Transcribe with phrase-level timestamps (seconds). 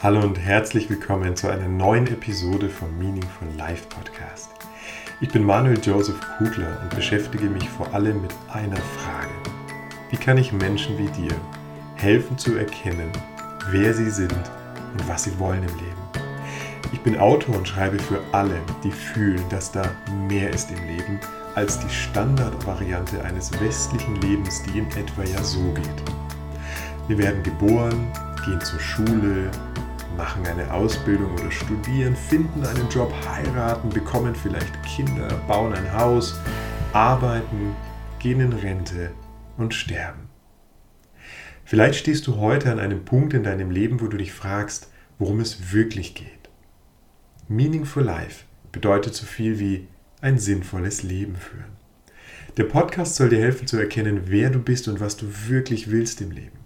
[0.00, 4.48] Hallo und herzlich willkommen zu einer neuen Episode vom Meaningful Life Podcast.
[5.20, 9.32] Ich bin Manuel Joseph Kugler und beschäftige mich vor allem mit einer Frage.
[10.10, 11.34] Wie kann ich Menschen wie dir
[11.96, 13.10] helfen zu erkennen,
[13.72, 16.02] wer sie sind und was sie wollen im Leben?
[16.92, 19.82] Ich bin Autor und schreibe für alle, die fühlen, dass da
[20.28, 21.18] mehr ist im Leben
[21.56, 26.04] als die Standardvariante eines westlichen Lebens, die in etwa ja so geht.
[27.08, 28.06] Wir werden geboren,
[28.44, 29.50] gehen zur Schule,
[30.18, 36.34] machen eine Ausbildung oder studieren, finden einen Job, heiraten, bekommen vielleicht Kinder, bauen ein Haus,
[36.92, 37.76] arbeiten,
[38.18, 39.12] gehen in Rente
[39.56, 40.28] und sterben.
[41.64, 45.38] Vielleicht stehst du heute an einem Punkt in deinem Leben, wo du dich fragst, worum
[45.38, 46.50] es wirklich geht.
[47.46, 49.86] Meaningful Life bedeutet so viel wie
[50.20, 51.76] ein sinnvolles Leben führen.
[52.56, 56.20] Der Podcast soll dir helfen zu erkennen, wer du bist und was du wirklich willst
[56.20, 56.58] im Leben.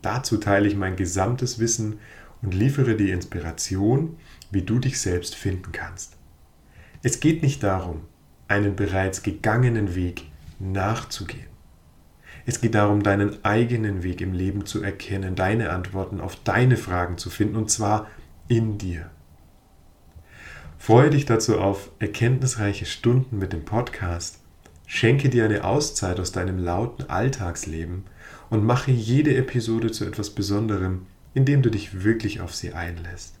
[0.00, 1.98] Dazu teile ich mein gesamtes Wissen
[2.42, 4.16] und liefere dir Inspiration,
[4.50, 6.16] wie du dich selbst finden kannst.
[7.02, 8.02] Es geht nicht darum,
[8.48, 10.24] einen bereits gegangenen Weg
[10.58, 11.46] nachzugehen.
[12.48, 17.18] Es geht darum, deinen eigenen Weg im Leben zu erkennen, deine Antworten auf deine Fragen
[17.18, 18.08] zu finden, und zwar
[18.46, 19.10] in dir.
[20.78, 24.38] Freue dich dazu auf erkenntnisreiche Stunden mit dem Podcast,
[24.86, 28.04] schenke dir eine Auszeit aus deinem lauten Alltagsleben
[28.50, 31.06] und mache jede Episode zu etwas Besonderem,
[31.36, 33.38] indem du dich wirklich auf sie einlässt.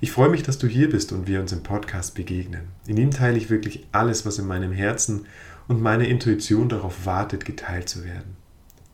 [0.00, 2.68] Ich freue mich, dass du hier bist und wir uns im Podcast begegnen.
[2.86, 5.26] In ihm teile ich wirklich alles, was in meinem Herzen
[5.66, 8.36] und meine Intuition darauf wartet, geteilt zu werden.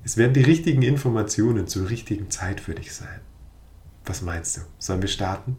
[0.05, 3.20] Es werden die richtigen Informationen zur richtigen Zeit für dich sein.
[4.06, 4.62] Was meinst du?
[4.78, 5.59] Sollen wir starten?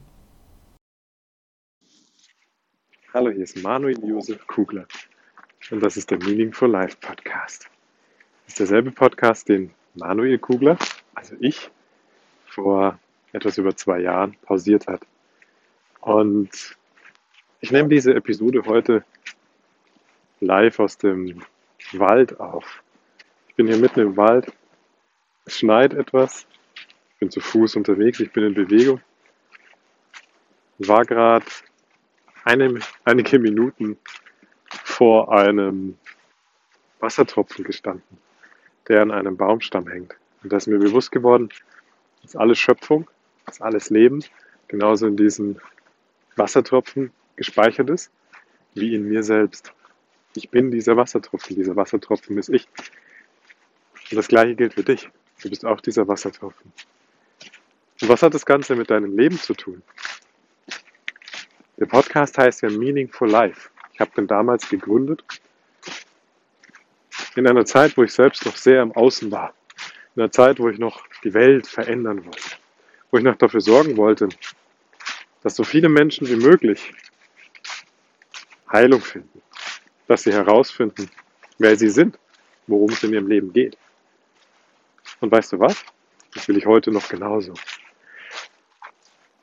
[3.14, 4.88] Hallo, hier ist Manuel Josef Kugler
[5.70, 7.70] und das ist der Meaningful Life Podcast.
[8.46, 10.80] Das ist derselbe Podcast, den Manuel Kugler,
[11.14, 11.70] also ich,
[12.60, 13.00] vor
[13.32, 15.02] etwas über zwei Jahren pausiert hat.
[16.02, 16.78] Und
[17.62, 19.04] ich nehme diese Episode heute
[20.40, 21.44] live aus dem
[21.94, 22.84] Wald auf.
[23.48, 24.52] Ich bin hier mitten im Wald.
[25.46, 26.48] Es schneit etwas.
[27.14, 28.20] Ich bin zu Fuß unterwegs.
[28.20, 29.02] Ich bin in Bewegung.
[30.80, 31.46] War gerade
[32.46, 33.98] eine, einige Minuten
[34.66, 35.98] vor einem
[37.00, 38.18] Wassertropfen gestanden,
[38.88, 40.16] der an einem Baumstamm hängt.
[40.44, 41.50] Und da ist mir bewusst geworden,
[42.24, 43.10] ist alles Schöpfung,
[43.48, 44.24] ist alles Leben,
[44.68, 45.60] genauso in diesen
[46.36, 48.12] Wassertropfen gespeichert ist,
[48.74, 49.74] wie in mir selbst.
[50.36, 52.68] Ich bin dieser Wassertropfen, dieser Wassertropfen ist ich.
[54.12, 55.10] Und das gleiche gilt für dich.
[55.42, 56.72] Du bist auch dieser Wassertropfen.
[58.02, 59.82] Und was hat das Ganze mit deinem Leben zu tun?
[61.78, 63.70] Der Podcast heißt ja Meaningful Life.
[63.94, 65.24] Ich habe den damals gegründet.
[67.36, 69.54] In einer Zeit, wo ich selbst noch sehr im Außen war
[70.20, 72.50] in einer Zeit, wo ich noch die Welt verändern wollte,
[73.10, 74.28] wo ich noch dafür sorgen wollte,
[75.44, 76.94] dass so viele Menschen wie möglich
[78.70, 79.42] Heilung finden,
[80.08, 81.10] dass sie herausfinden,
[81.58, 82.20] wer sie sind,
[82.68, 83.78] worum es in ihrem Leben geht.
[85.22, 85.86] Und weißt du was?
[86.34, 87.54] Das will ich heute noch genauso.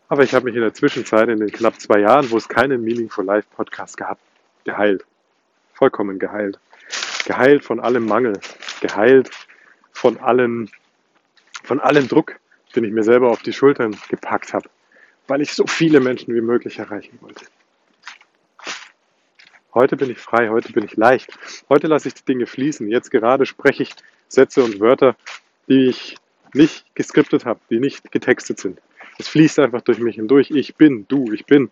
[0.09, 2.85] Aber ich habe mich in der Zwischenzeit, in den knapp zwei Jahren, wo es keinen
[2.85, 4.19] Meaningful Life Podcast gab,
[4.65, 5.07] geheilt.
[5.73, 6.61] Vollkommen geheilt.
[7.25, 8.39] Geheilt von allem Mangel.
[8.83, 9.31] Geheilt
[9.97, 10.69] von allem,
[11.63, 12.39] von allem Druck,
[12.75, 14.69] den ich mir selber auf die Schultern gepackt habe,
[15.27, 17.47] weil ich so viele Menschen wie möglich erreichen wollte.
[19.73, 21.31] Heute bin ich frei, heute bin ich leicht.
[21.71, 22.89] Heute lasse ich die Dinge fließen.
[22.89, 23.95] Jetzt gerade spreche ich
[24.29, 25.17] Sätze und Wörter,
[25.67, 26.17] die ich
[26.53, 28.81] nicht geskriptet habe, die nicht getextet sind.
[29.19, 30.51] Es fließt einfach durch mich hindurch.
[30.51, 31.71] Ich bin du, ich bin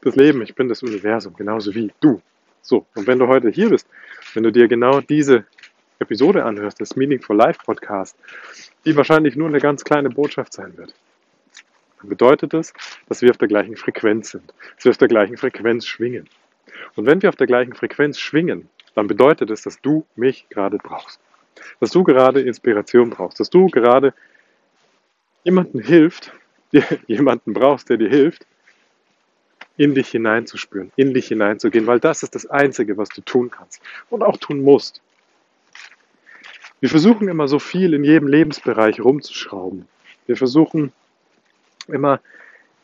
[0.00, 2.22] das Leben, ich bin das Universum, genauso wie du.
[2.62, 3.86] So, und wenn du heute hier bist,
[4.32, 5.44] wenn du dir genau diese
[5.98, 8.16] Episode anhörst, das Meaningful Life Podcast,
[8.84, 10.94] die wahrscheinlich nur eine ganz kleine Botschaft sein wird,
[12.00, 12.72] dann bedeutet das,
[13.08, 16.28] dass wir auf der gleichen Frequenz sind, dass wir auf der gleichen Frequenz schwingen.
[16.94, 20.78] Und wenn wir auf der gleichen Frequenz schwingen, dann bedeutet es, dass du mich gerade
[20.78, 21.20] brauchst.
[21.80, 24.14] Dass du gerade Inspiration brauchst, dass du gerade
[25.44, 26.32] jemanden hilft,
[27.06, 28.46] jemanden brauchst, der dir hilft,
[29.76, 33.80] in dich hineinzuspüren, in dich hineinzugehen, weil das ist das Einzige, was du tun kannst
[34.10, 35.00] und auch tun musst.
[36.80, 39.88] Wir versuchen immer so viel in jedem Lebensbereich rumzuschrauben.
[40.26, 40.92] Wir versuchen
[41.88, 42.20] immer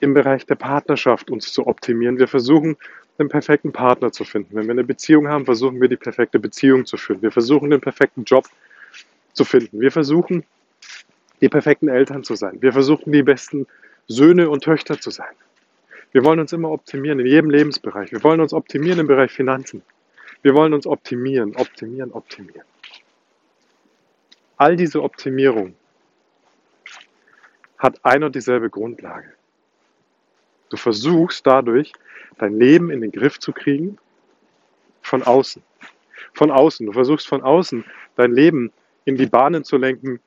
[0.00, 2.18] im Bereich der Partnerschaft uns zu optimieren.
[2.18, 2.76] Wir versuchen
[3.20, 4.56] den perfekten Partner zu finden.
[4.56, 7.22] Wenn wir eine Beziehung haben, versuchen wir die perfekte Beziehung zu führen.
[7.22, 8.46] Wir versuchen den perfekten Job
[9.32, 9.80] zu finden.
[9.80, 10.42] Wir versuchen
[11.40, 12.60] die perfekten Eltern zu sein.
[12.60, 13.68] Wir versuchen die besten
[14.08, 15.34] Söhne und Töchter zu sein.
[16.10, 18.10] Wir wollen uns immer optimieren in jedem Lebensbereich.
[18.10, 19.82] Wir wollen uns optimieren im Bereich Finanzen.
[20.42, 22.64] Wir wollen uns optimieren, optimieren, optimieren
[24.56, 25.74] all diese Optimierung
[27.78, 29.32] hat ein und dieselbe Grundlage.
[30.70, 31.92] Du versuchst dadurch,
[32.38, 33.98] dein Leben in den Griff zu kriegen
[35.02, 35.62] von außen.
[36.32, 36.86] Von außen.
[36.86, 37.84] Du versuchst von außen
[38.16, 38.72] dein Leben
[39.04, 40.20] in die Bahnen zu lenken,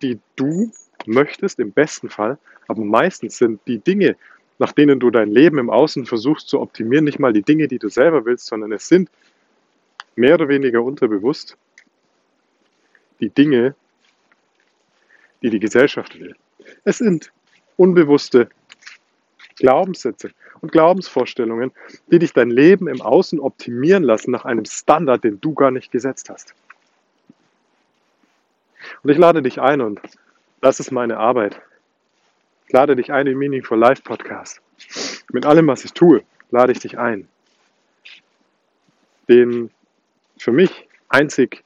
[0.00, 0.72] die du
[1.06, 2.38] möchtest, im besten Fall.
[2.68, 4.16] Aber meistens sind die Dinge,
[4.58, 7.78] nach denen du dein Leben im Außen versuchst zu optimieren, nicht mal die Dinge, die
[7.78, 9.10] du selber willst, sondern es sind
[10.16, 11.56] mehr oder weniger unterbewusst
[13.22, 13.74] die Dinge,
[15.42, 16.34] die die Gesellschaft will.
[16.84, 17.32] Es sind
[17.76, 18.48] unbewusste
[19.56, 21.72] Glaubenssätze und Glaubensvorstellungen,
[22.08, 25.92] die dich dein Leben im Außen optimieren lassen nach einem Standard, den du gar nicht
[25.92, 26.54] gesetzt hast.
[29.02, 30.00] Und ich lade dich ein und
[30.60, 31.60] das ist meine Arbeit.
[32.66, 34.60] Ich lade dich ein im Meaning for Life Podcast.
[35.32, 37.28] Mit allem, was ich tue, lade ich dich ein,
[39.28, 39.70] den
[40.38, 41.62] für mich einzig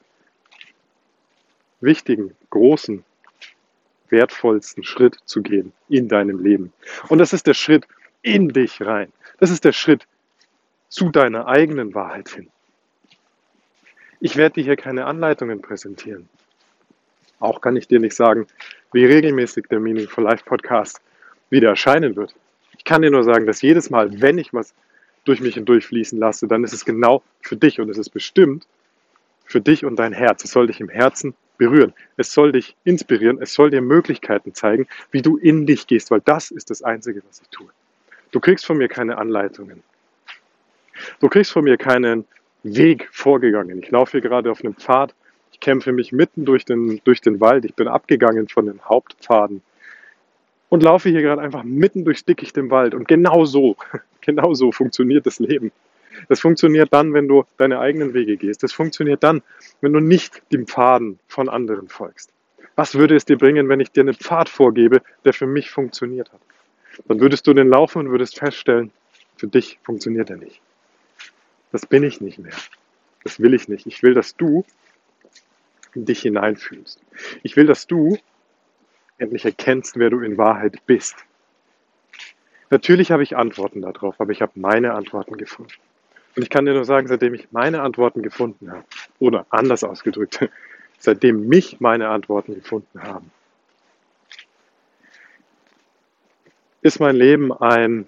[1.81, 3.03] wichtigen, großen,
[4.09, 6.73] wertvollsten Schritt zu gehen in deinem Leben.
[7.09, 7.87] Und das ist der Schritt
[8.21, 9.11] in dich rein.
[9.39, 10.07] Das ist der Schritt
[10.89, 12.49] zu deiner eigenen Wahrheit hin.
[14.19, 16.27] Ich werde dir hier keine Anleitungen präsentieren.
[17.39, 18.47] Auch kann ich dir nicht sagen,
[18.91, 21.01] wie regelmäßig der Meaning for Life Podcast
[21.49, 22.33] wieder erscheinen wird.
[22.77, 24.73] Ich kann dir nur sagen, dass jedes Mal, wenn ich was
[25.25, 28.65] durch mich hindurchfließen lasse, dann ist es genau für dich und es ist bestimmt
[29.45, 30.43] für dich und dein Herz.
[30.43, 31.93] Es soll dich im Herzen berühren.
[32.17, 33.39] Es soll dich inspirieren.
[33.41, 37.21] Es soll dir Möglichkeiten zeigen, wie du in dich gehst, weil das ist das Einzige,
[37.27, 37.69] was ich tue.
[38.31, 39.83] Du kriegst von mir keine Anleitungen.
[41.19, 42.25] Du kriegst von mir keinen
[42.63, 43.81] Weg vorgegangen.
[43.81, 45.13] Ich laufe hier gerade auf einem Pfad.
[45.51, 47.65] Ich kämpfe mich mitten durch den, durch den Wald.
[47.65, 49.61] Ich bin abgegangen von den Hauptpfaden
[50.69, 52.93] und laufe hier gerade einfach mitten durchs Dickicht im Wald.
[52.93, 53.75] Und genau so,
[54.21, 55.71] genau so funktioniert das Leben.
[56.29, 58.63] Das funktioniert dann, wenn du deine eigenen Wege gehst.
[58.63, 59.41] Das funktioniert dann,
[59.81, 62.31] wenn du nicht dem Pfaden von anderen folgst.
[62.75, 66.31] Was würde es dir bringen, wenn ich dir einen Pfad vorgebe, der für mich funktioniert
[66.31, 66.41] hat?
[67.07, 68.91] Dann würdest du den laufen und würdest feststellen,
[69.35, 70.61] für dich funktioniert er nicht.
[71.71, 72.53] Das bin ich nicht mehr.
[73.23, 73.85] Das will ich nicht.
[73.87, 74.65] Ich will, dass du
[75.95, 77.01] dich hineinfühlst.
[77.43, 78.17] Ich will, dass du
[79.17, 81.15] endlich erkennst, wer du in Wahrheit bist.
[82.69, 85.73] Natürlich habe ich Antworten darauf, aber ich habe meine Antworten gefunden.
[86.37, 88.83] Und ich kann dir nur sagen, seitdem ich meine Antworten gefunden habe,
[89.17, 90.47] oder anders ausgedrückt,
[90.99, 93.31] seitdem mich meine Antworten gefunden haben,
[96.83, 98.05] ist mein Leben ein,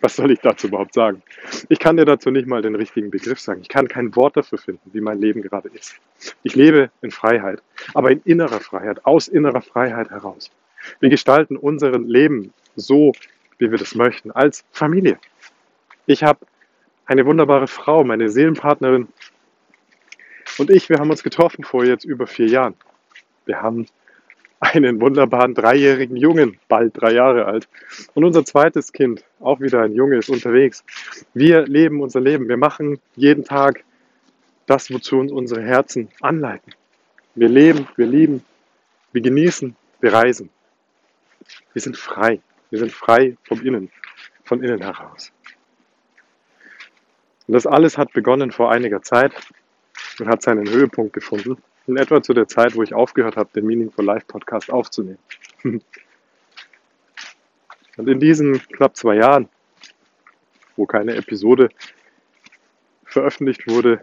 [0.00, 1.22] was soll ich dazu überhaupt sagen?
[1.68, 3.60] Ich kann dir dazu nicht mal den richtigen Begriff sagen.
[3.60, 5.96] Ich kann kein Wort dafür finden, wie mein Leben gerade ist.
[6.42, 7.62] Ich lebe in Freiheit,
[7.92, 10.50] aber in innerer Freiheit, aus innerer Freiheit heraus.
[11.00, 13.12] Wir gestalten unser Leben so,
[13.58, 15.18] wie wir das möchten, als Familie.
[16.06, 16.46] Ich habe
[17.06, 19.08] eine wunderbare Frau, meine Seelenpartnerin
[20.58, 22.74] und ich, wir haben uns getroffen vor jetzt über vier Jahren.
[23.46, 23.86] Wir haben
[24.60, 27.68] einen wunderbaren dreijährigen Jungen, bald drei Jahre alt.
[28.14, 30.84] Und unser zweites Kind, auch wieder ein Junge, ist unterwegs.
[31.34, 32.48] Wir leben unser Leben.
[32.48, 33.82] Wir machen jeden Tag
[34.66, 36.72] das, wozu uns unsere Herzen anleiten.
[37.34, 38.44] Wir leben, wir lieben,
[39.12, 40.50] wir genießen, wir reisen.
[41.72, 42.40] Wir sind frei.
[42.70, 43.90] Wir sind frei vom Innen,
[44.44, 45.32] von innen heraus.
[47.52, 49.34] Und das alles hat begonnen vor einiger Zeit
[50.18, 51.58] und hat seinen Höhepunkt gefunden.
[51.86, 55.18] In etwa zu der Zeit, wo ich aufgehört habe, den Meaning for Life Podcast aufzunehmen.
[55.62, 55.82] Und
[58.08, 59.50] in diesen knapp zwei Jahren,
[60.76, 61.68] wo keine Episode
[63.04, 64.02] veröffentlicht wurde,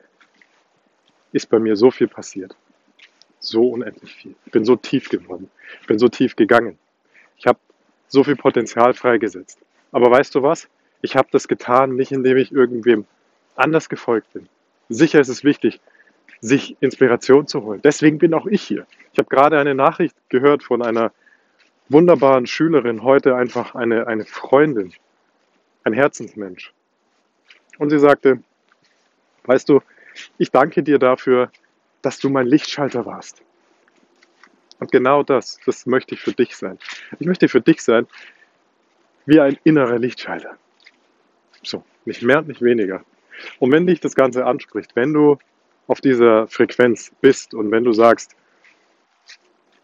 [1.31, 2.55] ist bei mir so viel passiert.
[3.39, 4.35] So unendlich viel.
[4.45, 5.49] Ich bin so tief geworden.
[5.81, 6.77] Ich bin so tief gegangen.
[7.35, 7.57] Ich habe
[8.09, 9.57] so viel Potenzial freigesetzt.
[9.91, 10.69] Aber weißt du was?
[11.01, 13.07] Ich habe das getan, nicht indem ich irgendwem
[13.59, 14.49] anders gefolgt bin.
[14.89, 15.79] Sicher ist es wichtig,
[16.41, 17.81] sich Inspiration zu holen.
[17.83, 18.85] Deswegen bin auch ich hier.
[19.13, 21.11] Ich habe gerade eine Nachricht gehört von einer
[21.89, 24.93] wunderbaren Schülerin, heute einfach eine, eine Freundin,
[25.83, 26.73] ein Herzensmensch.
[27.77, 28.41] Und sie sagte,
[29.45, 29.81] weißt du,
[30.37, 31.51] ich danke dir dafür,
[32.01, 33.41] dass du mein Lichtschalter warst.
[34.79, 36.77] Und genau das, das möchte ich für dich sein.
[37.19, 38.07] Ich möchte für dich sein
[39.25, 40.57] wie ein innerer Lichtschalter.
[41.63, 43.03] So, nicht mehr und nicht weniger.
[43.59, 45.37] Und wenn dich das Ganze anspricht, wenn du
[45.87, 48.35] auf dieser Frequenz bist und wenn du sagst,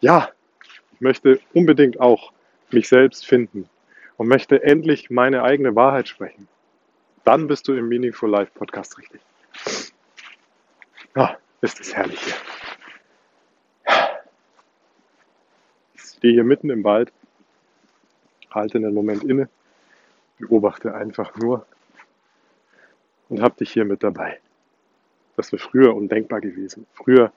[0.01, 0.29] ja,
[0.93, 2.31] ich möchte unbedingt auch
[2.71, 3.69] mich selbst finden
[4.17, 6.47] und möchte endlich meine eigene Wahrheit sprechen,
[7.23, 9.21] dann bist du im Meaningful Life Podcast richtig.
[11.15, 12.35] Ah, ist das herrlich hier.
[15.95, 17.11] Ich stehe hier mitten im Wald,
[18.51, 19.49] halte einen Moment inne,
[20.37, 21.65] beobachte einfach nur
[23.29, 24.39] und habe dich hier mit dabei.
[25.35, 26.85] Das wäre früher undenkbar gewesen.
[26.93, 27.31] Früher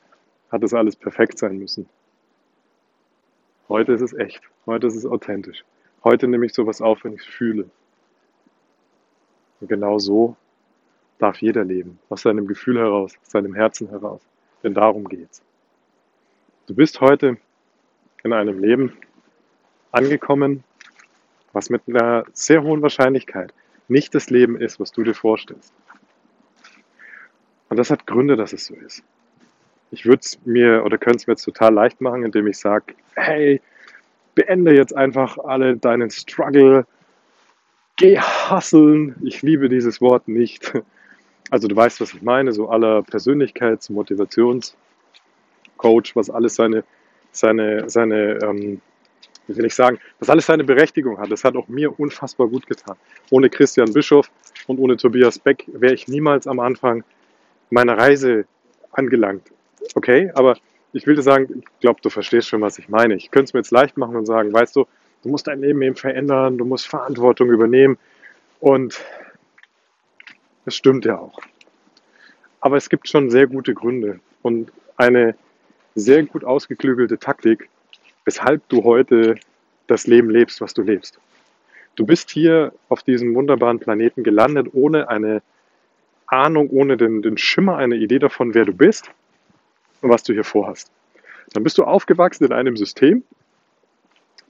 [0.50, 1.88] hat das alles perfekt sein müssen.
[3.68, 4.42] Heute ist es echt.
[4.66, 5.64] Heute ist es authentisch.
[6.04, 7.68] Heute nehme ich sowas auf, wenn ich es fühle.
[9.60, 10.36] Und genau so
[11.18, 11.98] darf jeder leben.
[12.08, 14.22] Aus seinem Gefühl heraus, aus seinem Herzen heraus.
[14.62, 15.42] Denn darum geht's.
[16.66, 17.36] Du bist heute
[18.22, 18.96] in einem Leben
[19.90, 20.64] angekommen,
[21.52, 23.52] was mit einer sehr hohen Wahrscheinlichkeit
[23.88, 25.72] nicht das Leben ist, was du dir vorstellst.
[27.68, 29.02] Und das hat Gründe, dass es so ist.
[29.90, 32.94] Ich würde es mir oder könnte es mir jetzt total leicht machen, indem ich sage,
[33.14, 33.60] hey,
[34.34, 36.86] beende jetzt einfach alle deinen Struggle,
[37.96, 39.16] geh hustlen.
[39.22, 40.72] Ich liebe dieses Wort nicht.
[41.50, 44.74] Also du weißt, was ich meine, so aller Persönlichkeits-, Motivationscoach,
[46.14, 46.84] was alles seine,
[47.32, 48.82] seine, seine ähm,
[49.48, 51.30] wie will ich sagen, was alles seine Berechtigung hat.
[51.30, 52.96] Das hat auch mir unfassbar gut getan.
[53.30, 54.30] Ohne Christian Bischof
[54.66, 57.02] und ohne Tobias Beck wäre ich niemals am Anfang
[57.70, 58.44] meiner Reise
[58.92, 59.50] angelangt.
[59.94, 60.56] Okay, aber
[60.92, 63.14] ich will dir sagen, ich glaube, du verstehst schon, was ich meine.
[63.14, 64.86] Ich könnte es mir jetzt leicht machen und sagen, weißt du,
[65.22, 67.98] du musst dein Leben eben verändern, du musst Verantwortung übernehmen
[68.60, 69.00] und
[70.64, 71.40] das stimmt ja auch.
[72.60, 75.34] Aber es gibt schon sehr gute Gründe und eine
[75.94, 77.68] sehr gut ausgeklügelte Taktik,
[78.28, 79.36] weshalb du heute
[79.86, 81.18] das Leben lebst, was du lebst.
[81.96, 85.40] Du bist hier auf diesem wunderbaren Planeten gelandet, ohne eine
[86.26, 89.10] Ahnung, ohne den, den Schimmer, eine Idee davon, wer du bist
[90.02, 90.92] und was du hier vorhast.
[91.54, 93.24] Dann bist du aufgewachsen in einem System,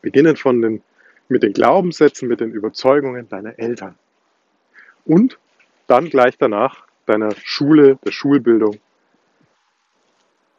[0.03, 0.83] beginnend von den,
[1.29, 3.95] mit den Glaubenssätzen, mit den Überzeugungen deiner Eltern.
[5.05, 5.39] Und
[5.87, 8.79] dann gleich danach deiner Schule, der Schulbildung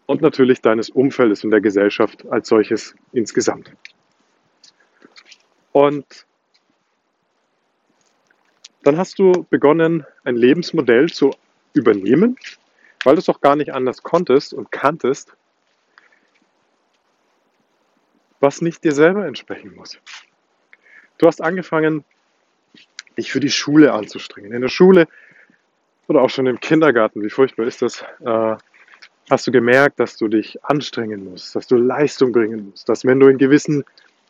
[0.10, 3.72] und natürlich deines Umfeldes und der Gesellschaft als solches insgesamt.
[5.72, 6.26] Und
[8.82, 11.30] dann hast du begonnen, ein Lebensmodell zu
[11.74, 12.38] übernehmen,
[13.04, 15.36] weil du es auch gar nicht anders konntest und kanntest,
[18.40, 20.00] was nicht dir selber entsprechen muss.
[21.20, 22.04] Du hast angefangen,
[23.16, 24.54] dich für die Schule anzustrengen.
[24.54, 25.08] In der Schule
[26.08, 28.56] oder auch schon im Kindergarten, wie furchtbar ist das, äh,
[29.30, 33.20] hast du gemerkt, dass du dich anstrengen musst, dass du Leistung bringen musst, dass wenn
[33.20, 33.84] du in gewissen,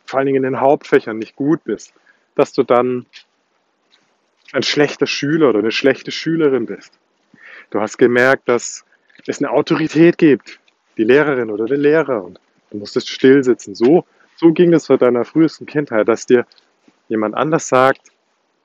[0.04, 1.92] vor allen Dingen in den Hauptfächern nicht gut bist,
[2.34, 3.06] dass du dann
[4.52, 6.98] ein schlechter Schüler oder eine schlechte Schülerin bist.
[7.70, 8.84] Du hast gemerkt, dass
[9.26, 10.58] es eine Autorität gibt,
[10.96, 12.40] die Lehrerin oder der Lehrer, und
[12.70, 13.74] du musstest still sitzen.
[13.74, 14.04] So,
[14.36, 16.46] so ging es seit deiner frühesten Kindheit, dass dir
[17.08, 18.08] jemand anders sagt,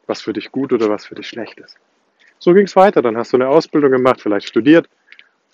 [0.08, 1.77] was für dich gut oder was für dich schlecht ist.
[2.39, 3.01] So ging es weiter.
[3.01, 4.89] Dann hast du eine Ausbildung gemacht, vielleicht studiert,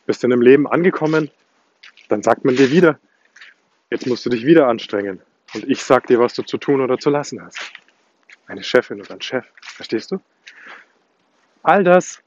[0.06, 1.30] bist in einem Leben angekommen.
[2.10, 3.00] Dann sagt man dir wieder,
[3.90, 5.22] jetzt musst du dich wieder anstrengen.
[5.54, 7.60] Und ich sag dir, was du zu tun oder zu lassen hast.
[8.48, 9.46] Eine Chefin oder ein Chef.
[9.62, 10.20] Verstehst du?
[11.64, 12.22] All das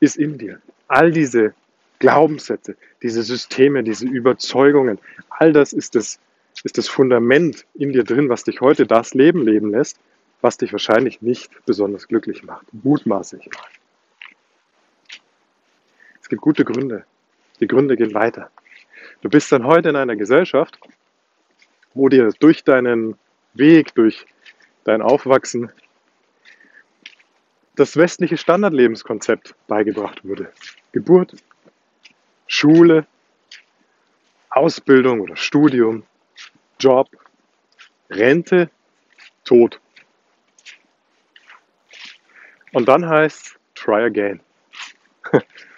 [0.00, 0.60] ist in dir.
[0.88, 1.54] All diese
[1.98, 4.98] Glaubenssätze, diese Systeme, diese Überzeugungen,
[5.30, 6.18] all das ist das,
[6.64, 9.98] ist das Fundament in dir drin, was dich heute das Leben leben lässt,
[10.40, 12.66] was dich wahrscheinlich nicht besonders glücklich macht.
[12.72, 13.48] Mutmaßlich.
[13.48, 13.81] Es
[16.32, 17.04] gibt gute Gründe.
[17.60, 18.50] Die Gründe gehen weiter.
[19.20, 20.78] Du bist dann heute in einer Gesellschaft,
[21.92, 23.18] wo dir durch deinen
[23.52, 24.24] Weg, durch
[24.84, 25.70] dein Aufwachsen
[27.76, 30.50] das westliche Standardlebenskonzept beigebracht wurde.
[30.92, 31.36] Geburt,
[32.46, 33.06] Schule,
[34.48, 36.04] Ausbildung oder Studium,
[36.80, 37.10] Job,
[38.08, 38.70] Rente,
[39.44, 39.78] Tod.
[42.72, 44.40] Und dann heißt try again.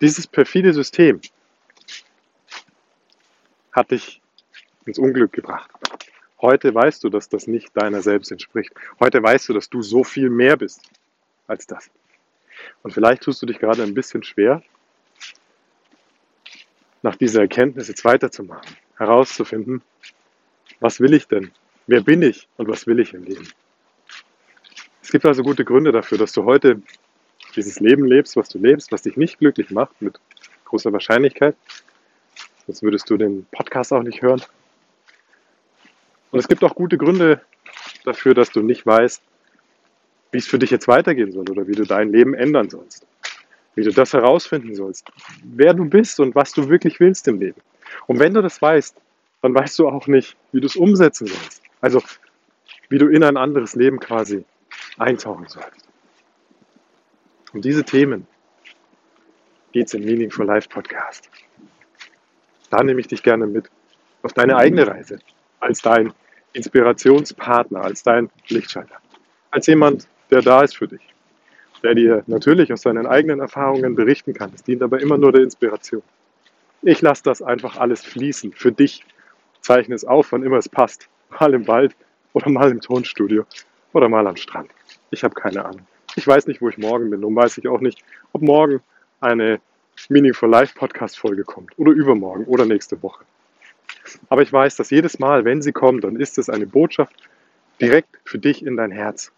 [0.00, 1.20] Dieses perfide System
[3.72, 4.20] hat dich
[4.86, 5.70] ins Unglück gebracht.
[6.40, 8.72] Heute weißt du, dass das nicht deiner selbst entspricht.
[8.98, 10.80] Heute weißt du, dass du so viel mehr bist
[11.46, 11.90] als das.
[12.82, 14.62] Und vielleicht tust du dich gerade ein bisschen schwer,
[17.02, 19.82] nach dieser Erkenntnis jetzt weiterzumachen, herauszufinden,
[20.80, 21.50] was will ich denn?
[21.86, 23.48] Wer bin ich und was will ich im Leben?
[25.02, 26.82] Es gibt also gute Gründe dafür, dass du heute
[27.50, 30.20] dieses Leben lebst, was du lebst, was dich nicht glücklich macht, mit
[30.64, 31.56] großer Wahrscheinlichkeit.
[32.66, 34.42] Sonst würdest du den Podcast auch nicht hören.
[36.30, 37.40] Und es gibt auch gute Gründe
[38.04, 39.22] dafür, dass du nicht weißt,
[40.32, 43.06] wie es für dich jetzt weitergehen soll oder wie du dein Leben ändern sollst.
[43.74, 45.10] Wie du das herausfinden sollst,
[45.44, 47.60] wer du bist und was du wirklich willst im Leben.
[48.06, 48.96] Und wenn du das weißt,
[49.42, 51.62] dann weißt du auch nicht, wie du es umsetzen sollst.
[51.80, 52.02] Also
[52.88, 54.44] wie du in ein anderes Leben quasi
[54.98, 55.89] eintauchen sollst.
[57.52, 58.26] Um diese Themen
[59.72, 61.30] geht es im Meaningful Life Podcast.
[62.70, 63.70] Da nehme ich dich gerne mit
[64.22, 65.18] auf deine eigene Reise
[65.60, 66.12] als dein
[66.52, 68.96] Inspirationspartner, als dein Lichtschalter,
[69.50, 71.02] als jemand, der da ist für dich,
[71.82, 74.52] der dir natürlich aus seinen eigenen Erfahrungen berichten kann.
[74.54, 76.02] Es dient aber immer nur der Inspiration.
[76.82, 79.04] Ich lasse das einfach alles fließen für dich
[79.60, 81.08] zeichne es auf, wann immer es passt.
[81.38, 81.94] Mal im Wald
[82.32, 83.44] oder mal im Tonstudio
[83.92, 84.70] oder mal am Strand.
[85.10, 85.86] Ich habe keine Ahnung.
[86.16, 87.20] Ich weiß nicht, wo ich morgen bin.
[87.20, 88.80] Darum weiß ich auch nicht, ob morgen
[89.20, 89.60] eine
[90.08, 93.24] Meaningful Life Podcast Folge kommt oder übermorgen oder nächste Woche.
[94.28, 97.14] Aber ich weiß, dass jedes Mal, wenn sie kommt, dann ist es eine Botschaft
[97.80, 99.32] direkt für dich in dein Herz.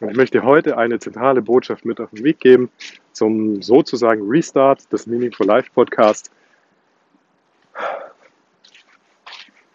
[0.00, 2.70] Und ich möchte heute eine zentrale Botschaft mit auf den Weg geben
[3.12, 6.30] zum sozusagen Restart des Meaningful Life Podcast.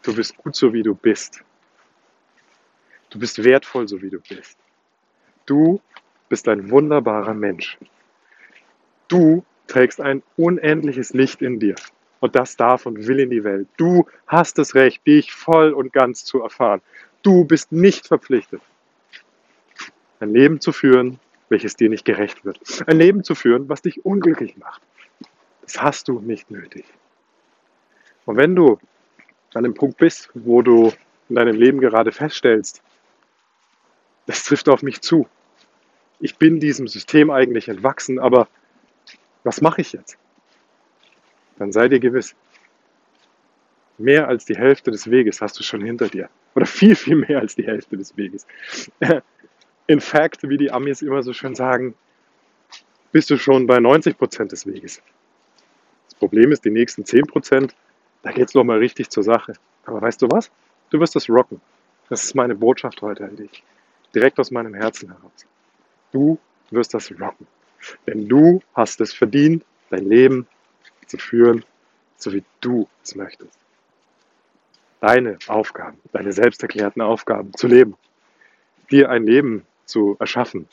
[0.04, 1.42] Du bist gut so, wie du bist.
[3.10, 4.58] Du bist wertvoll, so wie du bist.
[5.50, 5.82] Du
[6.30, 7.80] bist ein wunderbarer Mensch.
[9.08, 11.74] Du trägst ein unendliches Licht in dir.
[12.20, 13.68] Und das darf und will in die Welt.
[13.76, 16.82] Du hast das Recht, dich voll und ganz zu erfahren.
[17.24, 18.62] Du bist nicht verpflichtet,
[20.20, 22.60] ein Leben zu führen, welches dir nicht gerecht wird.
[22.88, 24.84] Ein Leben zu führen, was dich unglücklich macht.
[25.64, 26.86] Das hast du nicht nötig.
[28.26, 28.78] Und wenn du
[29.56, 30.94] an dem Punkt bist, wo du
[31.28, 32.84] in deinem Leben gerade feststellst,
[34.28, 35.28] das trifft auf mich zu.
[36.20, 38.48] Ich bin diesem System eigentlich entwachsen, aber
[39.44, 40.18] was mache ich jetzt?
[41.58, 42.36] Dann sei dir gewiss,
[43.98, 46.30] mehr als die Hälfte des Weges hast du schon hinter dir.
[46.56, 48.46] Oder viel, viel mehr als die Hälfte des Weges.
[49.88, 51.96] In fact, wie die Amis immer so schön sagen,
[53.12, 55.02] bist du schon bei 90 Prozent des Weges.
[56.06, 57.76] Das Problem ist, die nächsten 10%, Prozent,
[58.24, 59.54] da geht es nochmal richtig zur Sache.
[59.86, 60.52] Aber weißt du was?
[60.90, 61.62] Du wirst das rocken.
[62.10, 63.64] Das ist meine Botschaft heute an dich.
[64.14, 65.46] Direkt aus meinem Herzen heraus.
[66.12, 66.40] Du
[66.72, 67.48] wirst das rocken.
[68.08, 70.48] Denn du hast es verdient, dein Leben
[71.06, 71.64] zu führen,
[72.18, 73.58] so wie du es möchtest.
[75.02, 77.96] Deine Aufgaben, deine selbst erklärten Aufgaben zu leben.
[78.92, 80.68] Dir ein Leben zu erschaffen.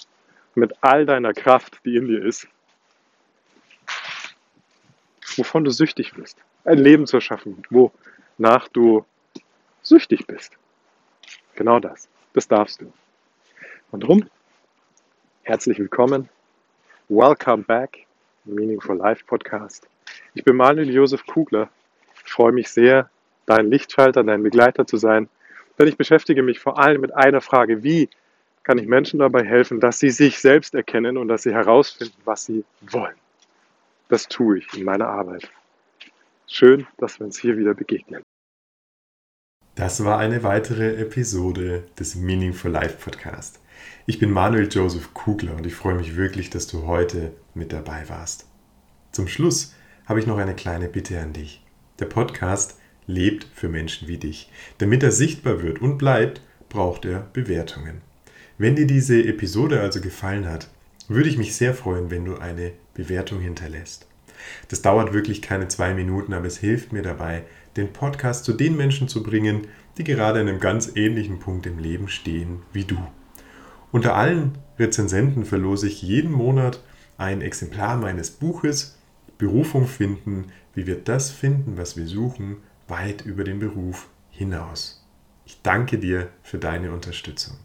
[0.54, 2.48] Mit all deiner Kraft, die in dir ist.
[5.36, 6.38] Wovon du süchtig bist.
[6.64, 9.04] Ein Leben zu erschaffen, wonach du
[9.82, 10.56] süchtig bist.
[11.54, 12.08] Genau das.
[12.32, 12.92] Das darfst du.
[13.92, 14.28] Und drum,
[15.46, 16.28] herzlich willkommen
[17.08, 18.04] Welcome back,
[18.46, 19.86] Meaningful Life Podcast.
[20.34, 21.70] Ich bin Manuel Josef Kugler.
[22.24, 23.08] Ich freue mich sehr,
[23.46, 25.28] dein Lichtschalter, dein Begleiter zu sein,
[25.78, 28.08] denn ich beschäftige mich vor allem mit einer Frage, wie
[28.64, 32.46] kann ich Menschen dabei helfen, dass sie sich selbst erkennen und dass sie herausfinden, was
[32.46, 33.14] sie wollen.
[34.08, 35.48] Das tue ich in meiner Arbeit.
[36.48, 38.20] Schön, dass wir uns hier wieder begegnen.
[39.76, 43.60] Das war eine weitere Episode des Meaningful Life Podcast.
[44.06, 48.08] Ich bin Manuel Joseph Kugler und ich freue mich wirklich, dass du heute mit dabei
[48.08, 48.46] warst.
[49.12, 51.64] Zum Schluss habe ich noch eine kleine Bitte an dich.
[51.98, 54.50] Der Podcast lebt für Menschen wie dich.
[54.78, 58.02] Damit er sichtbar wird und bleibt, braucht er Bewertungen.
[58.58, 60.68] Wenn dir diese Episode also gefallen hat,
[61.08, 64.06] würde ich mich sehr freuen, wenn du eine Bewertung hinterlässt.
[64.68, 67.44] Das dauert wirklich keine zwei Minuten, aber es hilft mir dabei,
[67.76, 69.66] den Podcast zu den Menschen zu bringen,
[69.98, 72.98] die gerade an einem ganz ähnlichen Punkt im Leben stehen wie du.
[73.92, 76.82] Unter allen Rezensenten verlose ich jeden Monat
[77.18, 78.98] ein Exemplar meines Buches
[79.38, 82.56] Berufung finden, wie wir das finden, was wir suchen,
[82.88, 85.04] weit über den Beruf hinaus.
[85.44, 87.56] Ich danke dir für deine Unterstützung.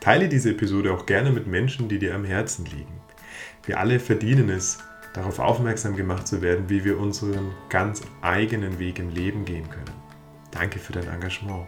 [0.00, 3.00] Teile diese Episode auch gerne mit Menschen, die dir am Herzen liegen.
[3.64, 4.78] Wir alle verdienen es,
[5.14, 9.96] darauf aufmerksam gemacht zu werden, wie wir unseren ganz eigenen Weg im Leben gehen können.
[10.50, 11.66] Danke für dein Engagement.